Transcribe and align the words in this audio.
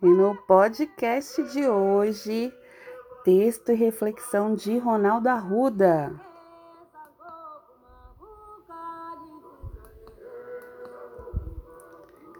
E 0.00 0.06
no 0.06 0.36
podcast 0.46 1.42
de 1.50 1.66
hoje, 1.66 2.54
texto 3.24 3.72
e 3.72 3.74
reflexão 3.74 4.54
de 4.54 4.78
Ronaldo 4.78 5.28
Arruda. 5.28 6.14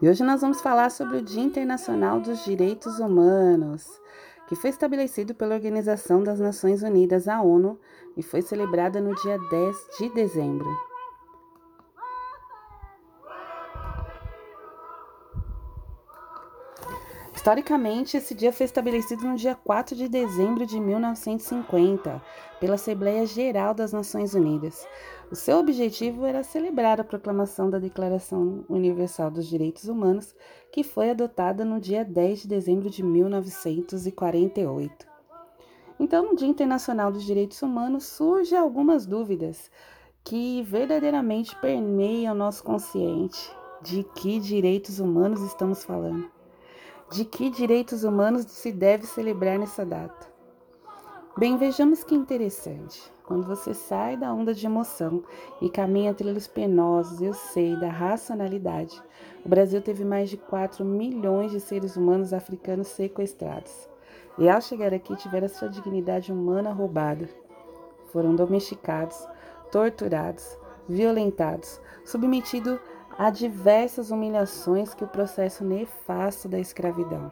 E 0.01 0.07
hoje 0.07 0.23
nós 0.23 0.39
vamos 0.39 0.61
falar 0.61 0.89
sobre 0.89 1.17
o 1.17 1.21
Dia 1.21 1.43
Internacional 1.43 2.21
dos 2.21 2.45
Direitos 2.45 2.97
Humanos, 2.97 3.85
que 4.47 4.55
foi 4.55 4.69
estabelecido 4.69 5.35
pela 5.35 5.55
Organização 5.55 6.23
das 6.23 6.39
Nações 6.39 6.81
Unidas, 6.81 7.27
a 7.27 7.41
ONU, 7.41 7.77
e 8.15 8.23
foi 8.23 8.41
celebrada 8.41 9.01
no 9.01 9.13
dia 9.15 9.37
10 9.37 9.87
de 9.99 10.09
dezembro. 10.13 10.88
Historicamente, 17.39 18.17
esse 18.17 18.35
dia 18.35 18.51
foi 18.51 18.65
estabelecido 18.65 19.25
no 19.25 19.37
dia 19.37 19.55
4 19.55 19.95
de 19.95 20.09
dezembro 20.09 20.65
de 20.65 20.77
1950 20.77 22.21
pela 22.59 22.75
Assembleia 22.75 23.25
Geral 23.25 23.73
das 23.73 23.93
Nações 23.93 24.33
Unidas. 24.33 24.85
O 25.31 25.37
seu 25.37 25.57
objetivo 25.57 26.25
era 26.25 26.43
celebrar 26.43 26.99
a 26.99 27.03
proclamação 27.05 27.69
da 27.69 27.79
Declaração 27.79 28.65
Universal 28.67 29.31
dos 29.31 29.47
Direitos 29.47 29.85
Humanos, 29.85 30.35
que 30.69 30.83
foi 30.83 31.11
adotada 31.11 31.63
no 31.63 31.79
dia 31.79 32.03
10 32.03 32.41
de 32.41 32.47
dezembro 32.49 32.89
de 32.89 33.01
1948. 33.01 35.07
Então, 35.97 36.25
no 36.25 36.35
Dia 36.35 36.49
Internacional 36.49 37.09
dos 37.09 37.23
Direitos 37.23 37.61
Humanos, 37.61 38.03
surgem 38.03 38.59
algumas 38.59 39.05
dúvidas 39.05 39.71
que 40.25 40.61
verdadeiramente 40.63 41.55
permeiam 41.61 42.35
o 42.35 42.37
nosso 42.37 42.61
consciente 42.61 43.49
de 43.81 44.03
que 44.03 44.41
direitos 44.41 44.99
humanos 44.99 45.41
estamos 45.41 45.85
falando 45.85 46.37
de 47.11 47.25
que 47.25 47.49
direitos 47.49 48.03
humanos 48.03 48.45
se 48.45 48.71
deve 48.71 49.07
celebrar 49.07 49.57
nessa 49.57 49.83
data. 49.83 50.27
Bem, 51.37 51.57
vejamos 51.57 52.03
que 52.03 52.13
interessante. 52.13 53.11
Quando 53.25 53.47
você 53.47 53.73
sai 53.73 54.17
da 54.17 54.33
onda 54.33 54.53
de 54.53 54.65
emoção 54.65 55.23
e 55.61 55.69
caminha 55.69 56.13
trilhos 56.13 56.47
penosos, 56.47 57.21
eu 57.21 57.33
sei, 57.33 57.75
da 57.79 57.89
racionalidade, 57.89 59.01
o 59.45 59.49
Brasil 59.49 59.81
teve 59.81 60.03
mais 60.03 60.29
de 60.29 60.37
4 60.37 60.83
milhões 60.83 61.51
de 61.51 61.59
seres 61.59 61.95
humanos 61.95 62.33
africanos 62.33 62.87
sequestrados. 62.87 63.87
E 64.37 64.47
ao 64.49 64.61
chegar 64.61 64.93
aqui, 64.93 65.15
tiveram 65.15 65.47
sua 65.47 65.69
dignidade 65.69 66.31
humana 66.31 66.71
roubada. 66.71 67.29
Foram 68.11 68.35
domesticados, 68.35 69.27
torturados, 69.71 70.57
violentados, 70.87 71.79
submetidos 72.03 72.79
Há 73.21 73.29
diversas 73.29 74.11
humilhações 74.11 74.93
que 74.93 75.03
o 75.03 75.07
processo 75.07 75.61
nefasto 75.61 76.47
da 76.47 76.57
escravidão. 76.57 77.29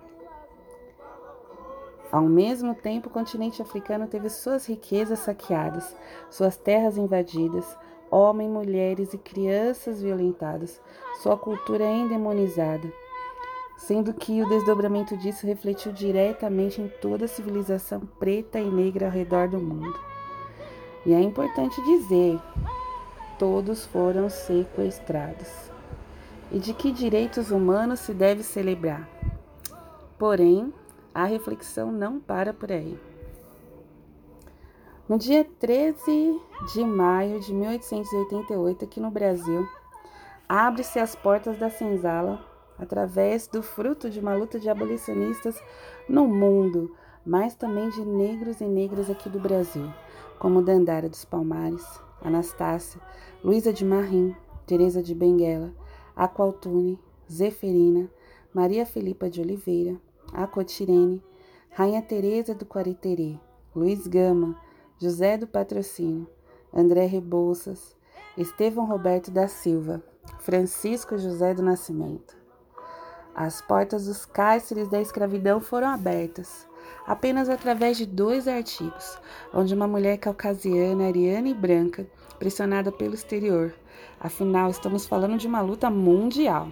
Ao 2.12 2.24
mesmo 2.24 2.76
tempo, 2.76 3.08
o 3.08 3.10
continente 3.10 3.62
africano 3.62 4.06
teve 4.06 4.30
suas 4.30 4.66
riquezas 4.66 5.20
saqueadas, 5.20 5.96
suas 6.30 6.58
terras 6.58 6.98
invadidas, 6.98 7.78
homens, 8.12 8.52
mulheres 8.52 9.14
e 9.14 9.18
crianças 9.18 10.02
violentadas, 10.02 10.82
sua 11.22 11.38
cultura 11.38 11.86
endemonizada, 11.86 12.92
sendo 13.78 14.14
que 14.14 14.44
o 14.44 14.50
desdobramento 14.50 15.16
disso 15.16 15.48
refletiu 15.48 15.94
diretamente 15.94 16.82
em 16.82 16.90
toda 17.00 17.24
a 17.24 17.30
civilização 17.30 18.02
preta 18.20 18.60
e 18.60 18.70
negra 18.70 19.06
ao 19.06 19.12
redor 19.14 19.48
do 19.48 19.58
mundo. 19.58 19.98
E 21.06 21.14
é 21.14 21.22
importante 21.22 21.82
dizer, 21.86 22.38
todos 23.40 23.86
foram 23.86 24.30
sequestrados 24.30 25.77
e 26.52 26.60
de 26.60 26.74
que 26.74 26.92
direitos 26.92 27.52
humanos 27.52 28.00
se 28.00 28.14
deve 28.14 28.44
celebrar. 28.44 29.08
Porém, 30.18 30.74
a 31.14 31.26
reflexão 31.26 31.92
não 31.92 32.20
para 32.20 32.54
por 32.54 32.72
aí. 32.72 33.00
No 35.08 35.18
dia 35.18 35.46
13 35.60 36.42
de 36.74 36.84
maio 36.84 37.40
de 37.40 37.54
1888, 37.54 38.86
aqui 38.86 39.00
no 39.00 39.10
Brasil, 39.10 39.68
abre-se 40.50 41.00
as 41.00 41.16
portas 41.16 41.58
da 41.58 41.70
senzala 41.70 42.46
através 42.78 43.48
do 43.48 43.64
fruto 43.64 44.10
de 44.10 44.20
uma 44.20 44.36
luta 44.36 44.60
de 44.60 44.70
abolicionistas 44.70 45.62
no 46.08 46.28
mundo, 46.28 46.96
mas 47.26 47.56
também 47.56 47.90
de 47.90 48.06
negros 48.06 48.62
e 48.62 48.66
negras 48.66 49.10
aqui 49.10 49.30
do 49.30 49.40
Brasil, 49.40 49.92
como 50.40 50.62
Dandara 50.62 51.10
dos 51.10 51.26
Palmares, 51.26 51.86
Anastácia, 52.22 53.02
Luísa 53.44 53.74
de 53.74 53.84
Marim, 53.84 54.36
Teresa 54.66 55.02
de 55.02 55.16
Benguela, 55.16 55.74
Aqualtune, 56.18 57.00
Zeferina, 57.32 58.10
Maria 58.52 58.88
Filipa 58.88 59.30
de 59.30 59.40
Oliveira, 59.40 59.96
Acotirene, 60.34 61.24
Rainha 61.70 62.02
Teresa 62.02 62.56
do 62.56 62.66
Quariterê, 62.66 63.38
Luiz 63.76 64.08
Gama, 64.08 64.60
José 65.00 65.38
do 65.38 65.46
Patrocínio, 65.46 66.28
André 66.74 67.06
Rebouças, 67.06 67.96
Estevão 68.36 68.88
Roberto 68.88 69.30
da 69.30 69.48
Silva, 69.48 70.02
Francisco 70.40 71.20
José 71.20 71.54
do 71.54 71.62
Nascimento. 71.62 72.36
As 73.36 73.62
portas 73.62 74.08
dos 74.08 74.26
cárceres 74.26 74.88
da 74.90 75.00
escravidão 75.00 75.62
foram 75.62 75.90
abertas, 75.90 76.67
apenas 77.06 77.50
através 77.50 77.98
de 77.98 78.06
dois 78.06 78.48
artigos, 78.48 79.18
onde 79.54 79.74
uma 79.74 79.88
mulher 79.88 80.18
caucasiana, 80.18 81.08
ariana 81.08 81.50
e 81.50 81.54
branca, 81.54 82.08
pressionada 82.40 82.92
pelo 82.92 83.16
exterior, 83.16 83.74
Afinal, 84.20 84.72
estamos 84.72 85.06
falando 85.06 85.38
de 85.38 85.46
uma 85.46 85.62
luta 85.62 85.92
mundial. 85.92 86.70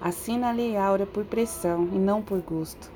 Assina 0.00 0.48
a 0.48 0.52
Lei 0.52 0.76
Áurea 0.76 1.06
por 1.06 1.24
pressão 1.24 1.88
e 1.92 1.98
não 1.98 2.20
por 2.20 2.40
gosto. 2.40 2.90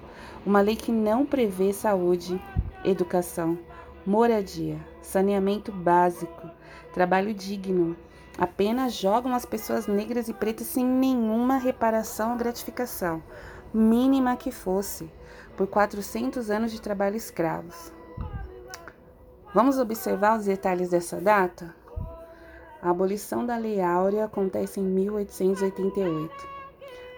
Uma 0.45 0.61
lei 0.61 0.75
que 0.75 0.91
não 0.91 1.25
prevê 1.25 1.73
saúde, 1.73 2.41
educação, 2.85 3.57
moradia, 4.05 4.79
saneamento 5.01 5.71
básico, 5.71 6.51
trabalho 6.93 7.33
digno. 7.33 7.97
Apenas 8.37 8.95
jogam 8.95 9.33
as 9.33 9.47
pessoas 9.47 9.87
negras 9.87 10.29
e 10.29 10.35
pretas 10.35 10.67
sem 10.67 10.85
nenhuma 10.85 11.57
reparação 11.57 12.33
ou 12.33 12.37
gratificação, 12.37 13.23
mínima 13.75 14.37
que 14.37 14.53
fosse, 14.53 15.11
por 15.57 15.67
400 15.67 16.49
anos 16.49 16.71
de 16.71 16.81
trabalho 16.81 17.17
escravos. 17.17 17.93
Vamos 19.53 19.79
observar 19.79 20.39
os 20.39 20.47
detalhes 20.47 20.91
dessa 20.91 21.21
data? 21.21 21.75
A 22.81 22.91
abolição 22.91 23.45
da 23.45 23.57
Lei 23.57 23.81
Áurea 23.81 24.27
acontece 24.27 24.79
em 24.79 24.85
1888. 24.85 26.55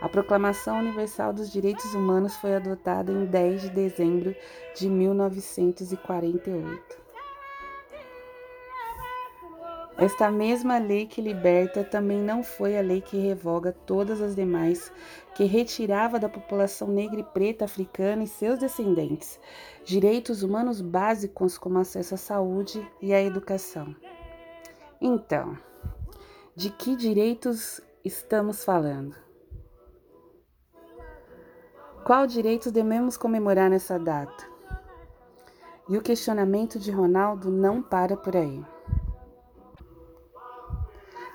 A 0.01 0.09
Proclamação 0.09 0.79
Universal 0.79 1.33
dos 1.33 1.51
Direitos 1.51 1.93
Humanos 1.95 2.37
foi 2.37 2.55
adotada 2.55 3.11
em 3.13 3.27
10 3.27 3.63
de 3.63 3.71
dezembro 3.71 4.37
de 4.75 4.89
1948. 4.89 7.06
Esta 9.99 10.31
mesma 10.31 10.77
lei 10.77 11.07
que 11.07 11.23
liberta 11.23 11.83
também 11.83 12.21
não 12.21 12.43
foi 12.43 12.77
a 12.77 12.83
lei 12.83 13.01
que 13.01 13.17
revoga 13.17 13.73
todas 13.73 14.21
as 14.21 14.37
demais, 14.37 14.93
que 15.35 15.45
retirava 15.45 16.19
da 16.19 16.29
população 16.29 16.89
negra 16.89 17.21
e 17.21 17.25
preta 17.25 17.65
africana 17.65 18.23
e 18.23 18.27
seus 18.27 18.59
descendentes 18.59 19.41
direitos 19.87 20.43
humanos 20.43 20.81
básicos 20.81 21.57
como 21.57 21.79
acesso 21.79 22.15
à 22.15 22.19
saúde 22.19 22.85
e 23.01 23.15
à 23.15 23.23
educação. 23.23 23.95
Então, 25.01 25.57
de 26.57 26.71
que 26.71 26.97
direitos 26.97 27.81
estamos 28.05 28.65
falando? 28.65 29.15
Qual 32.05 32.27
direitos 32.27 32.73
devemos 32.73 33.17
comemorar 33.17 33.71
nessa 33.71 33.97
data? 33.97 34.45
E 35.89 35.97
o 35.97 36.03
questionamento 36.03 36.81
de 36.81 36.91
Ronaldo 36.91 37.49
não 37.49 37.81
para 37.81 38.17
por 38.17 38.37
aí. 38.37 38.76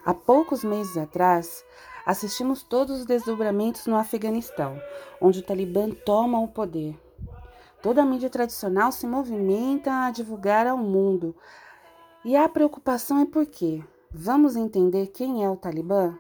Há 0.03 0.15
poucos 0.15 0.63
meses 0.63 0.97
atrás, 0.97 1.63
assistimos 2.03 2.63
todos 2.63 3.01
os 3.01 3.05
desdobramentos 3.05 3.85
no 3.85 3.95
Afeganistão, 3.95 4.81
onde 5.21 5.39
o 5.39 5.43
Talibã 5.43 5.91
toma 5.91 6.39
o 6.39 6.47
poder. 6.47 6.99
Toda 7.83 8.01
a 8.01 8.05
mídia 8.05 8.29
tradicional 8.29 8.91
se 8.91 9.05
movimenta 9.05 10.05
a 10.05 10.09
divulgar 10.09 10.65
ao 10.65 10.77
mundo 10.77 11.35
e 12.25 12.35
a 12.35 12.49
preocupação 12.49 13.19
é 13.19 13.25
por 13.25 13.45
quê? 13.45 13.83
Vamos 14.11 14.55
entender 14.55 15.07
quem 15.07 15.45
é 15.45 15.49
o 15.49 15.55
Talibã? 15.55 16.17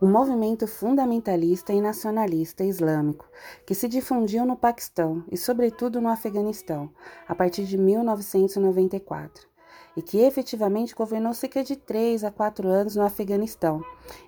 Um 0.00 0.08
movimento 0.08 0.68
fundamentalista 0.68 1.72
e 1.72 1.80
nacionalista 1.80 2.62
islâmico 2.62 3.26
que 3.66 3.74
se 3.74 3.88
difundiu 3.88 4.44
no 4.44 4.56
Paquistão 4.56 5.24
e, 5.32 5.36
sobretudo, 5.36 6.00
no 6.00 6.08
Afeganistão 6.08 6.90
a 7.26 7.34
partir 7.34 7.64
de 7.64 7.76
1994 7.76 9.53
e 9.96 10.02
que 10.02 10.18
efetivamente 10.18 10.94
governou 10.94 11.32
cerca 11.32 11.62
de 11.62 11.76
3 11.76 12.24
a 12.24 12.30
4 12.30 12.68
anos 12.68 12.96
no 12.96 13.02
Afeganistão 13.02 13.82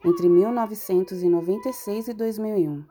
entre 0.05 0.29
1996 0.29 2.09
e 2.09 2.15
2001, 2.15 2.85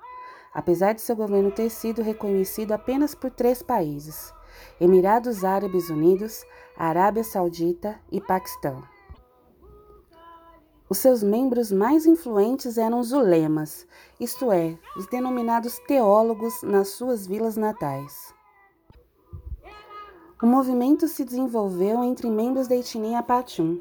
apesar 0.54 0.94
de 0.94 1.02
seu 1.02 1.16
governo 1.16 1.52
ter 1.52 1.70
sido 1.70 2.02
reconhecido 2.02 2.72
apenas 2.72 3.16
por 3.16 3.32
três 3.32 3.62
países 3.62 4.34
Emirados 4.80 5.44
Árabes 5.44 5.90
Unidos, 5.90 6.46
Arábia 6.78 7.24
Saudita 7.24 8.00
e 8.12 8.20
Paquistão. 8.20 8.84
Os 10.88 11.00
seus 11.00 11.24
membros 11.24 11.72
mais 11.72 12.06
influentes 12.06 12.78
eram 12.78 13.00
os 13.00 13.12
ulemas, 13.12 13.88
isto 14.20 14.52
é, 14.52 14.78
os 14.96 15.08
denominados 15.08 15.80
teólogos 15.88 16.62
nas 16.62 16.90
suas 16.90 17.26
vilas 17.26 17.58
natais. 17.58 18.35
O 20.42 20.46
movimento 20.46 21.08
se 21.08 21.24
desenvolveu 21.24 22.04
entre 22.04 22.30
membros 22.30 22.68
da 22.68 22.76
etnia 22.76 23.24
Pachun, 23.24 23.80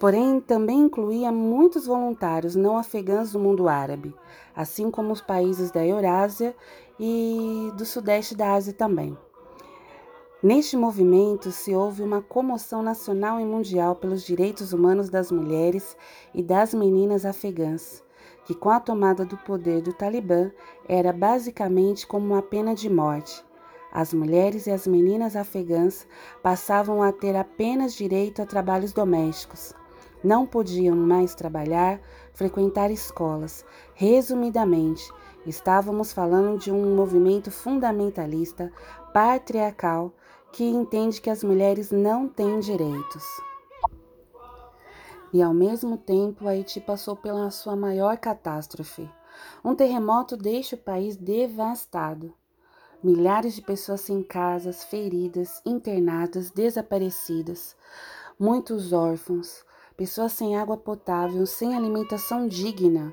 porém 0.00 0.40
também 0.40 0.80
incluía 0.80 1.30
muitos 1.30 1.86
voluntários 1.86 2.56
não 2.56 2.78
afegãos 2.78 3.32
do 3.32 3.38
mundo 3.38 3.68
árabe, 3.68 4.16
assim 4.56 4.90
como 4.90 5.12
os 5.12 5.20
países 5.20 5.70
da 5.70 5.86
Eurásia 5.86 6.56
e 6.98 7.70
do 7.76 7.84
sudeste 7.84 8.34
da 8.34 8.54
Ásia 8.54 8.72
também. 8.72 9.14
Neste 10.42 10.74
movimento 10.74 11.52
se 11.52 11.74
houve 11.74 12.02
uma 12.02 12.22
comoção 12.22 12.82
nacional 12.82 13.38
e 13.38 13.44
mundial 13.44 13.94
pelos 13.94 14.24
direitos 14.24 14.72
humanos 14.72 15.10
das 15.10 15.30
mulheres 15.30 15.94
e 16.34 16.42
das 16.42 16.72
meninas 16.72 17.26
afegãs, 17.26 18.02
que 18.46 18.54
com 18.54 18.70
a 18.70 18.80
tomada 18.80 19.22
do 19.22 19.36
poder 19.36 19.82
do 19.82 19.92
Talibã 19.92 20.50
era 20.88 21.12
basicamente 21.12 22.06
como 22.06 22.32
uma 22.32 22.42
pena 22.42 22.74
de 22.74 22.88
morte. 22.88 23.44
As 23.92 24.14
mulheres 24.14 24.66
e 24.66 24.70
as 24.70 24.86
meninas 24.86 25.36
afegãs 25.36 26.06
passavam 26.42 27.02
a 27.02 27.12
ter 27.12 27.36
apenas 27.36 27.94
direito 27.94 28.40
a 28.40 28.46
trabalhos 28.46 28.92
domésticos. 28.92 29.74
Não 30.24 30.46
podiam 30.46 30.96
mais 30.96 31.34
trabalhar, 31.34 32.00
frequentar 32.32 32.90
escolas. 32.90 33.64
Resumidamente, 33.92 35.02
estávamos 35.44 36.10
falando 36.10 36.58
de 36.58 36.72
um 36.72 36.96
movimento 36.96 37.50
fundamentalista, 37.50 38.72
patriarcal, 39.12 40.12
que 40.52 40.64
entende 40.64 41.20
que 41.20 41.28
as 41.28 41.44
mulheres 41.44 41.90
não 41.90 42.28
têm 42.28 42.60
direitos. 42.60 43.24
E 45.34 45.42
ao 45.42 45.52
mesmo 45.52 45.98
tempo, 45.98 46.46
Haiti 46.46 46.80
passou 46.80 47.16
pela 47.16 47.50
sua 47.50 47.74
maior 47.74 48.16
catástrofe. 48.16 49.08
Um 49.64 49.74
terremoto 49.74 50.36
deixa 50.36 50.76
o 50.76 50.78
país 50.78 51.16
devastado. 51.16 52.34
Milhares 53.02 53.54
de 53.54 53.62
pessoas 53.62 54.02
sem 54.02 54.22
casas, 54.22 54.84
feridas, 54.84 55.60
internadas, 55.66 56.52
desaparecidas. 56.52 57.74
Muitos 58.38 58.92
órfãos, 58.92 59.64
pessoas 59.96 60.30
sem 60.30 60.56
água 60.56 60.76
potável, 60.76 61.44
sem 61.44 61.74
alimentação 61.74 62.46
digna. 62.46 63.12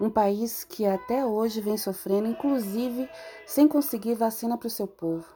Um 0.00 0.08
país 0.08 0.62
que 0.62 0.86
até 0.86 1.26
hoje 1.26 1.60
vem 1.60 1.76
sofrendo, 1.76 2.28
inclusive 2.28 3.08
sem 3.44 3.66
conseguir 3.66 4.14
vacina 4.14 4.56
para 4.56 4.68
o 4.68 4.70
seu 4.70 4.86
povo. 4.86 5.26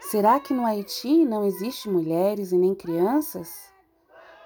Será 0.00 0.40
que 0.40 0.52
no 0.52 0.66
Haiti 0.66 1.24
não 1.24 1.44
existe 1.44 1.88
mulheres 1.88 2.50
e 2.50 2.58
nem 2.58 2.74
crianças? 2.74 3.72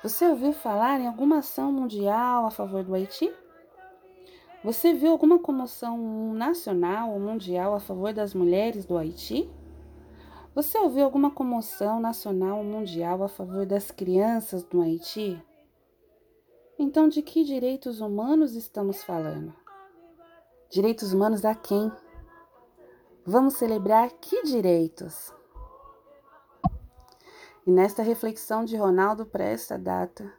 Você 0.03 0.27
ouviu 0.27 0.53
falar 0.53 1.01
em 1.01 1.07
alguma 1.07 1.39
ação 1.39 1.73
mundial 1.73 2.45
a 2.45 2.51
favor 2.51 2.85
do 2.85 2.95
Haiti? 2.95 3.33
Você 4.63 4.93
viu 4.93 5.13
alguma 5.13 5.39
comoção 5.39 6.35
nacional 6.35 7.13
ou 7.13 7.19
mundial 7.19 7.75
a 7.75 7.81
favor 7.81 8.13
das 8.13 8.35
mulheres 8.35 8.85
do 8.85 8.99
Haiti? 8.99 9.51
Você 10.55 10.77
ouviu 10.77 11.03
alguma 11.03 11.31
comoção 11.31 11.99
nacional 11.99 12.59
ou 12.59 12.65
mundial 12.65 13.23
a 13.23 13.29
favor 13.29 13.65
das 13.65 13.91
crianças 13.91 14.63
do 14.63 14.83
Haiti? 14.83 15.43
Então, 16.79 17.09
de 17.09 17.23
que 17.23 17.43
direitos 17.43 18.03
humanos 18.03 18.55
estamos 18.55 19.03
falando? 19.03 19.55
Direitos 20.69 21.15
humanos 21.15 21.43
a 21.47 21.55
quem? 21.55 21.91
Vamos 23.25 23.55
celebrar 23.55 24.11
que 24.21 24.43
direitos? 24.43 25.33
E 27.67 27.71
nesta 27.71 28.03
reflexão 28.03 28.63
de 28.67 28.77
Ronaldo 28.77 29.25
para 29.25 29.45
esta 29.45 29.79
data, 29.79 30.31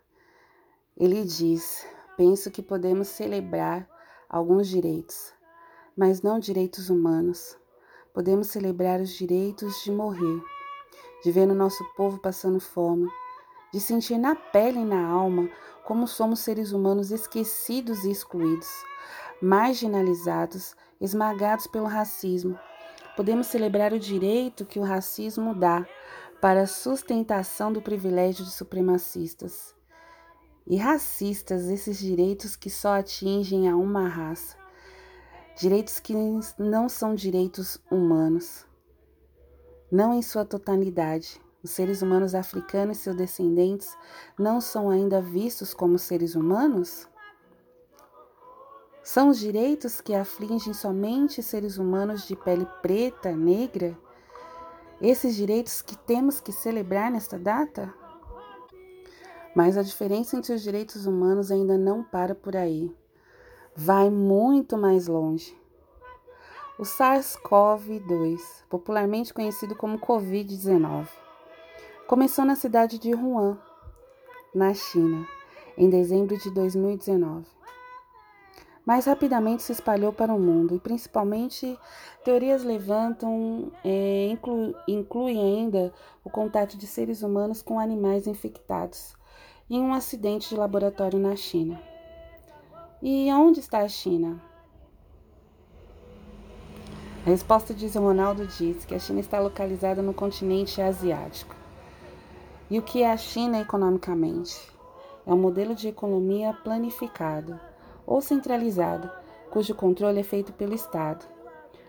ele 0.96 1.24
diz: 1.24 1.88
Penso 2.16 2.52
que 2.52 2.62
podemos 2.62 3.08
celebrar 3.08 3.90
alguns 4.32 4.70
direitos, 4.70 5.34
mas 5.96 6.22
não 6.22 6.40
direitos 6.40 6.90
humanos. 6.90 7.58
Podemos 8.14 8.48
celebrar 8.48 9.02
os 9.02 9.10
direitos 9.10 9.84
de 9.84 9.92
morrer, 9.92 10.42
de 11.22 11.32
ver 11.34 11.50
o 11.50 11.54
nosso 11.54 11.84
povo 11.98 12.18
passando 12.18 12.62
fome, 12.62 13.10
de 13.74 13.80
sentir 13.82 14.18
na 14.18 14.34
pele 14.34 14.80
e 14.80 14.86
na 14.86 15.06
alma 15.06 15.50
como 15.84 16.08
somos 16.08 16.40
seres 16.40 16.72
humanos 16.72 17.12
esquecidos 17.12 18.06
e 18.06 18.12
excluídos, 18.12 18.70
marginalizados, 19.42 20.76
esmagados 21.02 21.68
pelo 21.68 21.86
racismo. 21.86 22.58
Podemos 23.18 23.48
celebrar 23.48 23.92
o 23.92 24.00
direito 24.00 24.66
que 24.66 24.80
o 24.80 24.84
racismo 24.84 25.54
dá 25.54 25.86
para 26.40 26.62
a 26.62 26.68
sustentação 26.68 27.72
do 27.74 27.82
privilégio 27.82 28.46
de 28.46 28.52
supremacistas 28.52 29.76
e 30.66 30.78
racistas 30.78 31.70
esses 31.70 31.98
direitos 31.98 32.56
que 32.56 32.70
só 32.70 33.00
atingem 33.00 33.68
a 33.70 33.76
uma 33.76 34.08
raça, 34.08 34.56
direitos 35.58 36.00
que 36.00 36.14
não 36.58 36.88
são 36.88 37.16
direitos 37.16 37.80
humanos, 37.90 38.66
não 39.92 40.14
em 40.14 40.22
sua 40.22 40.46
totalidade. 40.46 41.42
Os 41.64 41.70
seres 41.70 42.02
humanos 42.02 42.34
africanos 42.34 42.98
e 42.98 43.02
seus 43.02 43.16
descendentes 43.16 43.96
não 44.38 44.60
são 44.60 44.90
ainda 44.90 45.22
vistos 45.22 45.76
como 45.76 46.00
seres 46.00 46.34
humanos? 46.34 47.08
São 49.04 49.30
os 49.30 49.38
direitos 49.38 50.02
que 50.02 50.16
afligem 50.16 50.74
somente 50.74 51.44
seres 51.44 51.78
humanos 51.78 52.26
de 52.26 52.36
pele 52.36 52.66
preta, 52.82 53.32
negra? 53.32 53.96
esses 55.02 55.36
direitos 55.36 55.82
que 55.82 55.98
temos 55.98 56.40
que 56.40 56.52
celebrar 56.52 57.10
nesta 57.10 57.38
data? 57.38 57.92
Mas 59.56 59.78
a 59.78 59.84
diferença 59.84 60.38
entre 60.38 60.54
os 60.54 60.62
direitos 60.62 61.06
humanos 61.06 61.52
ainda 61.52 61.78
não 61.78 62.04
para 62.04 62.34
por 62.34 62.56
aí. 62.56 62.94
Vai 63.76 64.10
muito 64.10 64.78
mais 64.78 65.08
longe. 65.08 65.58
O 66.80 66.84
SARS-CoV-2, 66.84 68.40
popularmente 68.70 69.34
conhecido 69.34 69.76
como 69.76 70.00
Covid-19, 70.00 71.08
começou 72.08 72.46
na 72.46 72.56
cidade 72.56 72.98
de 72.98 73.14
Wuhan, 73.14 73.58
na 74.54 74.74
China, 74.74 75.28
em 75.78 75.90
dezembro 75.90 76.38
de 76.38 76.50
2019 76.50 77.62
mas 78.86 79.06
rapidamente 79.06 79.64
se 79.64 79.72
espalhou 79.72 80.12
para 80.12 80.34
o 80.34 80.40
mundo 80.40 80.76
e 80.76 80.80
principalmente 80.80 81.78
teorias 82.24 82.64
levantam, 82.64 83.72
é, 83.84 84.28
inclu, 84.28 84.76
incluem 84.88 85.40
ainda 85.40 85.94
o 86.24 86.30
contato 86.30 86.78
de 86.78 86.88
seres 86.88 87.22
humanos 87.22 87.62
com 87.62 87.80
animais 87.80 88.28
infectados 88.28 89.16
em 89.74 89.82
um 89.82 89.94
acidente 89.94 90.50
de 90.50 90.58
laboratório 90.58 91.18
na 91.18 91.34
China. 91.34 91.82
E 93.02 93.32
onde 93.32 93.62
está 93.62 93.80
a 93.80 93.88
China? 93.88 94.38
A 97.26 97.30
resposta 97.30 97.74
de 97.74 97.88
Ronaldo 97.98 98.46
diz 98.48 98.84
que 98.84 98.94
a 98.94 99.00
China 99.00 99.22
está 99.22 99.40
localizada 99.40 100.02
no 100.02 100.14
continente 100.14 100.82
asiático. 100.82 101.56
E 102.70 102.78
o 102.80 102.82
que 102.82 103.02
é 103.02 103.14
a 103.14 103.16
China 103.16 103.62
economicamente? 103.62 104.60
É 105.26 105.34
um 105.34 105.38
modelo 105.38 105.74
de 105.74 105.88
economia 105.88 106.52
planificado 106.52 107.58
ou 108.06 108.20
centralizado, 108.20 109.10
cujo 109.52 109.74
controle 109.74 110.20
é 110.20 110.24
feito 110.24 110.52
pelo 110.52 110.74
Estado. 110.74 111.26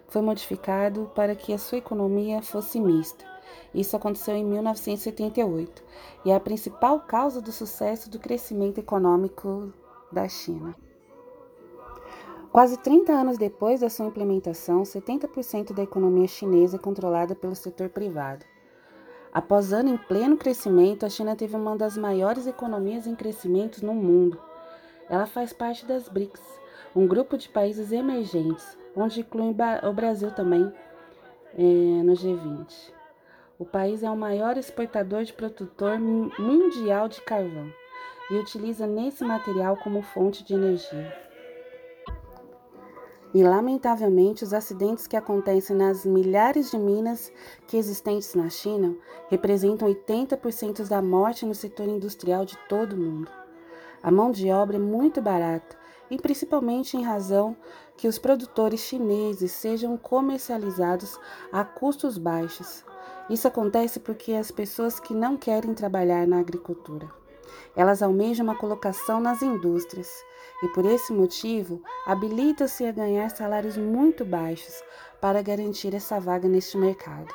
Foi 0.06 0.22
modificado 0.22 1.10
para 1.16 1.34
que 1.34 1.52
a 1.52 1.58
sua 1.58 1.78
economia 1.78 2.42
fosse 2.42 2.80
mista. 2.80 3.31
Isso 3.74 3.96
aconteceu 3.96 4.34
em 4.34 4.44
1978 4.44 5.82
e 6.24 6.30
é 6.30 6.34
a 6.34 6.40
principal 6.40 7.00
causa 7.00 7.40
do 7.40 7.52
sucesso 7.52 8.10
do 8.10 8.18
crescimento 8.18 8.78
econômico 8.78 9.72
da 10.10 10.28
China. 10.28 10.74
Quase 12.52 12.76
30 12.76 13.12
anos 13.12 13.38
depois 13.38 13.80
da 13.80 13.88
sua 13.88 14.06
implementação, 14.06 14.82
70% 14.82 15.72
da 15.72 15.82
economia 15.82 16.28
chinesa 16.28 16.76
é 16.76 16.78
controlada 16.78 17.34
pelo 17.34 17.54
setor 17.54 17.88
privado. 17.88 18.44
Após 19.32 19.72
ano 19.72 19.88
em 19.88 19.96
pleno 19.96 20.36
crescimento, 20.36 21.06
a 21.06 21.08
China 21.08 21.34
teve 21.34 21.56
uma 21.56 21.74
das 21.74 21.96
maiores 21.96 22.46
economias 22.46 23.06
em 23.06 23.14
crescimento 23.14 23.84
no 23.84 23.94
mundo. 23.94 24.38
Ela 25.08 25.24
faz 25.24 25.54
parte 25.54 25.86
das 25.86 26.10
BRICS, 26.10 26.42
um 26.94 27.06
grupo 27.06 27.38
de 27.38 27.48
países 27.48 27.90
emergentes, 27.90 28.76
onde 28.94 29.20
inclui 29.20 29.54
o 29.82 29.92
Brasil 29.94 30.30
também 30.32 30.70
é, 31.56 31.62
no 31.62 32.12
G20. 32.12 32.92
O 33.62 33.64
país 33.64 34.02
é 34.02 34.10
o 34.10 34.16
maior 34.16 34.56
exportador 34.56 35.22
de 35.22 35.32
produtor 35.32 35.96
mundial 35.96 37.08
de 37.08 37.20
carvão 37.20 37.72
e 38.28 38.34
utiliza 38.34 38.88
nesse 38.88 39.22
material 39.22 39.76
como 39.76 40.02
fonte 40.02 40.42
de 40.42 40.52
energia. 40.52 41.16
E, 43.32 43.40
lamentavelmente, 43.40 44.42
os 44.42 44.52
acidentes 44.52 45.06
que 45.06 45.16
acontecem 45.16 45.76
nas 45.76 46.04
milhares 46.04 46.72
de 46.72 46.76
minas 46.76 47.32
que 47.68 47.76
existentes 47.76 48.34
na 48.34 48.50
China 48.50 48.96
representam 49.30 49.86
80% 49.86 50.88
da 50.88 51.00
morte 51.00 51.46
no 51.46 51.54
setor 51.54 51.86
industrial 51.86 52.44
de 52.44 52.58
todo 52.68 52.94
o 52.94 52.98
mundo. 52.98 53.30
A 54.02 54.10
mão 54.10 54.32
de 54.32 54.50
obra 54.50 54.74
é 54.74 54.80
muito 54.80 55.22
barata 55.22 55.76
e 56.10 56.16
principalmente 56.16 56.96
em 56.96 57.04
razão 57.04 57.56
que 57.96 58.08
os 58.08 58.18
produtores 58.18 58.80
chineses 58.80 59.52
sejam 59.52 59.96
comercializados 59.96 61.16
a 61.52 61.62
custos 61.62 62.18
baixos. 62.18 62.84
Isso 63.30 63.48
acontece 63.48 64.00
porque 64.00 64.32
as 64.32 64.50
pessoas 64.50 64.98
que 64.98 65.14
não 65.14 65.36
querem 65.36 65.74
trabalhar 65.74 66.26
na 66.26 66.40
agricultura. 66.40 67.08
Elas 67.74 68.02
almejam 68.02 68.44
uma 68.44 68.58
colocação 68.58 69.20
nas 69.20 69.42
indústrias 69.42 70.08
e, 70.62 70.68
por 70.68 70.84
esse 70.84 71.12
motivo, 71.12 71.82
habilitam-se 72.06 72.84
a 72.84 72.92
ganhar 72.92 73.30
salários 73.30 73.76
muito 73.76 74.24
baixos 74.24 74.82
para 75.20 75.42
garantir 75.42 75.94
essa 75.94 76.20
vaga 76.20 76.48
neste 76.48 76.76
mercado. 76.76 77.32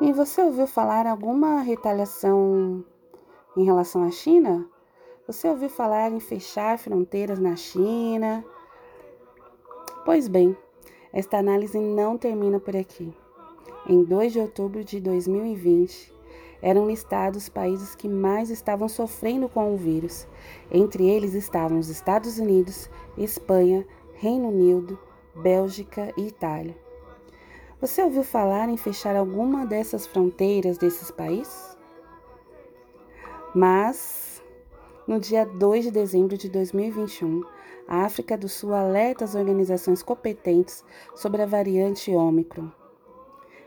E 0.00 0.12
você 0.12 0.42
ouviu 0.42 0.66
falar 0.66 1.06
alguma 1.06 1.60
retaliação 1.60 2.84
em 3.56 3.64
relação 3.64 4.02
à 4.04 4.10
China? 4.10 4.66
Você 5.26 5.48
ouviu 5.48 5.68
falar 5.68 6.10
em 6.10 6.20
fechar 6.20 6.78
fronteiras 6.78 7.38
na 7.38 7.54
China? 7.54 8.44
Pois 10.04 10.26
bem, 10.26 10.56
esta 11.12 11.38
análise 11.38 11.78
não 11.78 12.16
termina 12.16 12.58
por 12.58 12.74
aqui. 12.76 13.14
Em 13.88 14.04
2 14.04 14.32
de 14.32 14.38
outubro 14.38 14.84
de 14.84 15.00
2020, 15.00 16.12
eram 16.62 16.86
listados 16.86 17.44
os 17.44 17.48
países 17.48 17.94
que 17.94 18.08
mais 18.08 18.50
estavam 18.50 18.88
sofrendo 18.88 19.48
com 19.48 19.72
o 19.72 19.76
vírus. 19.76 20.26
Entre 20.70 21.08
eles 21.08 21.32
estavam 21.32 21.78
os 21.78 21.88
Estados 21.88 22.38
Unidos, 22.38 22.90
Espanha, 23.16 23.86
Reino 24.14 24.48
Unido, 24.48 24.98
Bélgica 25.34 26.12
e 26.16 26.26
Itália. 26.26 26.76
Você 27.80 28.02
ouviu 28.02 28.22
falar 28.22 28.68
em 28.68 28.76
fechar 28.76 29.16
alguma 29.16 29.64
dessas 29.64 30.06
fronteiras 30.06 30.76
desses 30.76 31.10
países? 31.10 31.78
Mas, 33.54 34.42
no 35.06 35.18
dia 35.18 35.46
2 35.46 35.84
de 35.84 35.90
dezembro 35.90 36.36
de 36.36 36.50
2021, 36.50 37.42
a 37.88 38.04
África 38.04 38.36
do 38.36 38.48
Sul 38.48 38.74
alerta 38.74 39.24
as 39.24 39.34
organizações 39.34 40.02
competentes 40.02 40.84
sobre 41.14 41.42
a 41.42 41.46
variante 41.46 42.14
Ômicron. 42.14 42.79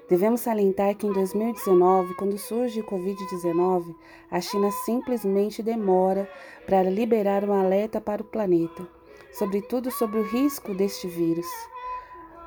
Devemos 0.09 0.41
salientar 0.41 0.95
que 0.95 1.07
em 1.07 1.13
2019, 1.13 2.13
quando 2.15 2.37
surge 2.37 2.81
o 2.81 2.83
Covid-19, 2.83 3.95
a 4.29 4.41
China 4.41 4.69
simplesmente 4.85 5.63
demora 5.63 6.29
para 6.65 6.89
liberar 6.89 7.43
um 7.45 7.53
alerta 7.53 8.01
para 8.01 8.21
o 8.21 8.25
planeta, 8.25 8.85
sobretudo 9.31 9.89
sobre 9.89 10.19
o 10.19 10.23
risco 10.23 10.73
deste 10.73 11.07
vírus. 11.07 11.47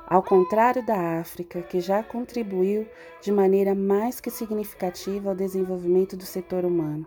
Ao 0.06 0.22
contrário 0.22 0.84
da 0.84 1.18
África, 1.18 1.62
que 1.62 1.80
já 1.80 2.02
contribuiu 2.02 2.86
de 3.20 3.32
maneira 3.32 3.74
mais 3.74 4.20
que 4.20 4.30
significativa 4.30 5.30
ao 5.30 5.34
desenvolvimento 5.34 6.16
do 6.16 6.24
setor 6.24 6.64
humano. 6.64 7.06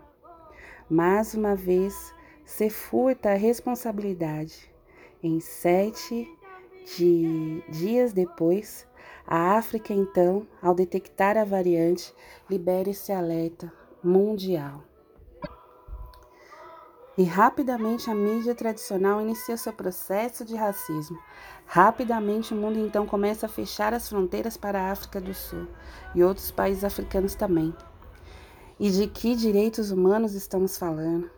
Mais 0.88 1.32
uma 1.32 1.54
vez, 1.54 2.12
se 2.44 2.68
furta 2.68 3.30
a 3.30 3.36
responsabilidade. 3.36 4.70
Em 5.22 5.38
sete 5.38 6.28
de 6.96 7.62
dias 7.70 8.12
depois, 8.12 8.86
a 9.30 9.56
África, 9.56 9.94
então, 9.94 10.44
ao 10.60 10.74
detectar 10.74 11.38
a 11.38 11.44
variante, 11.44 12.12
libera 12.50 12.90
esse 12.90 13.12
alerta 13.12 13.72
mundial. 14.02 14.82
E 17.16 17.22
rapidamente 17.22 18.10
a 18.10 18.14
mídia 18.14 18.56
tradicional 18.56 19.20
inicia 19.20 19.56
seu 19.56 19.72
processo 19.72 20.44
de 20.44 20.56
racismo. 20.56 21.16
Rapidamente 21.64 22.52
o 22.52 22.56
mundo 22.56 22.80
então 22.80 23.06
começa 23.06 23.46
a 23.46 23.48
fechar 23.48 23.94
as 23.94 24.08
fronteiras 24.08 24.56
para 24.56 24.80
a 24.80 24.90
África 24.90 25.20
do 25.20 25.32
Sul 25.32 25.68
e 26.12 26.24
outros 26.24 26.50
países 26.50 26.82
africanos 26.82 27.36
também. 27.36 27.72
E 28.80 28.90
de 28.90 29.06
que 29.06 29.36
direitos 29.36 29.92
humanos 29.92 30.34
estamos 30.34 30.76
falando? 30.76 31.30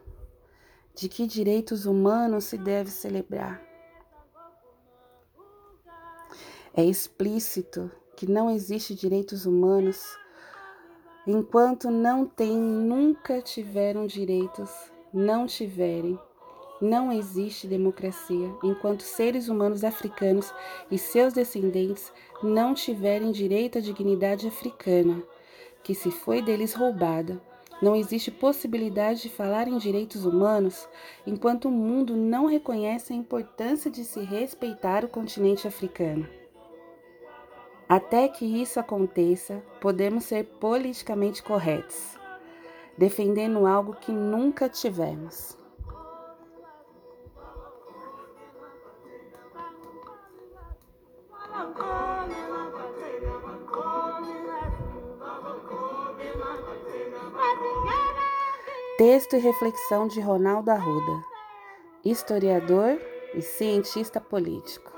De 0.95 1.11
que 1.11 1.27
direitos 1.27 1.85
humanos 1.85 2.45
se 2.45 2.57
deve 2.57 2.91
celebrar? 2.91 3.72
É 6.75 6.83
explícito 6.83 7.91
que 8.17 8.27
não 8.27 8.51
existe 8.51 8.95
direitos 8.95 9.45
humanos 9.45 10.17
enquanto 11.27 11.91
não 11.91 12.25
têm, 12.25 12.57
nunca 12.57 13.43
tiveram 13.43 14.07
direitos, 14.07 14.71
não 15.13 15.47
tiverem. 15.47 16.19
Não 16.81 17.13
existe 17.13 17.67
democracia 17.67 18.51
enquanto 18.65 19.03
seres 19.03 19.51
humanos 19.51 19.85
africanos 19.85 20.51
e 20.91 20.97
seus 20.97 21.35
descendentes 21.35 22.11
não 22.43 22.73
tiverem 22.73 23.33
direito 23.33 23.77
à 23.77 23.81
dignidade 23.83 24.49
africana, 24.49 25.23
que 25.83 25.95
se 25.95 26.11
foi 26.11 26.41
deles 26.41 26.73
roubada. 26.73 27.39
Não 27.83 27.95
existe 27.95 28.31
possibilidade 28.31 29.21
de 29.21 29.29
falar 29.29 29.69
em 29.69 29.77
direitos 29.77 30.25
humanos 30.25 30.89
enquanto 31.27 31.67
o 31.67 31.71
mundo 31.71 32.17
não 32.17 32.47
reconhece 32.47 33.13
a 33.13 33.17
importância 33.17 33.91
de 33.91 34.07
se 34.07 34.21
respeitar 34.21 35.05
o 35.05 35.09
continente 35.09 35.69
africano. 35.69 36.27
Até 37.95 38.27
que 38.27 38.47
isso 38.47 38.81
aconteça, 38.81 39.63
podemos 39.79 40.25
ser 40.25 40.45
politicamente 40.59 41.43
corretos, 41.43 42.19
defendendo 42.97 43.67
algo 43.67 43.93
que 43.93 44.11
nunca 44.11 44.67
tivemos. 44.67 45.59
Texto 58.97 59.37
e 59.37 59.39
reflexão 59.39 60.09
de 60.09 60.19
Ronaldo 60.19 60.71
Arruda, 60.71 61.23
historiador 62.03 62.99
e 63.35 63.43
cientista 63.43 64.19
político. 64.19 64.92